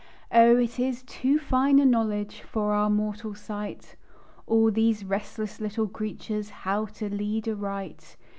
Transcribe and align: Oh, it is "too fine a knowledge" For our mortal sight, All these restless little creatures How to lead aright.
Oh, 0.31 0.57
it 0.57 0.79
is 0.79 1.03
"too 1.03 1.37
fine 1.37 1.77
a 1.77 1.85
knowledge" 1.85 2.41
For 2.41 2.73
our 2.73 2.89
mortal 2.89 3.35
sight, 3.35 3.97
All 4.47 4.71
these 4.71 5.05
restless 5.05 5.61
little 5.61 5.87
creatures 5.87 6.49
How 6.65 6.85
to 6.97 7.07
lead 7.07 7.47
aright. 7.47 8.17